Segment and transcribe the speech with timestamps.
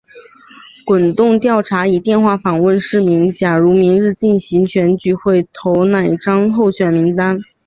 [0.83, 7.37] 滚动调查以电话访问市民假如明日进行选举会投哪张候选名单。